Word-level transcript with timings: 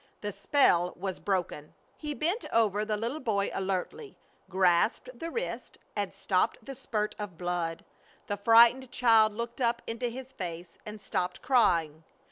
The 0.21 0.31
spell 0.31 0.95
was 0.95 1.19
broken. 1.19 1.75
He 1.95 2.15
bent 2.15 2.45
over 2.51 2.83
the 2.83 2.97
little 2.97 3.19
boy 3.19 3.51
alertly, 3.53 4.17
grasped 4.49 5.11
the 5.13 5.29
wrist, 5.29 5.77
and 5.95 6.11
stopped 6.11 6.65
the 6.65 6.73
spurt 6.73 7.15
of 7.19 7.37
blood. 7.37 7.85
The 8.25 8.35
frightened 8.35 8.89
child 8.89 9.31
looked 9.35 9.61
up 9.61 9.83
into 9.85 10.07
his 10.07 10.31
face 10.33 10.79
and 10.87 10.99
stopped 10.99 11.43
crying. 11.43 12.03